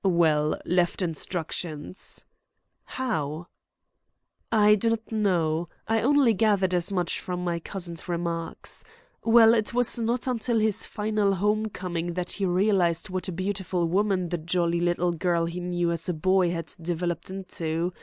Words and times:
"Well, 0.03 0.59
left 0.65 1.03
instructions." 1.03 2.25
"How?" 2.85 3.45
"I 4.51 4.73
do 4.73 4.89
not 4.89 5.11
know. 5.11 5.69
I 5.87 6.01
only 6.01 6.33
gathered 6.33 6.73
as 6.73 6.91
much 6.91 7.19
from 7.19 7.43
my 7.43 7.59
cousin's 7.59 8.07
remarks. 8.09 8.83
Well, 9.23 9.53
it 9.53 9.75
was 9.75 9.99
not 9.99 10.25
until 10.25 10.57
his 10.57 10.87
final 10.87 11.35
home 11.35 11.67
coming 11.69 12.13
that 12.15 12.31
he 12.31 12.47
realised 12.47 13.11
what 13.11 13.27
a 13.27 13.31
beautiful 13.31 13.85
woman 13.85 14.29
the 14.29 14.39
jolly 14.39 14.79
little 14.79 15.11
girl 15.11 15.45
he 15.45 15.59
knew 15.59 15.91
as 15.91 16.09
a 16.09 16.15
boy 16.15 16.49
had 16.49 16.73
developed 16.81 17.29
into. 17.29 17.93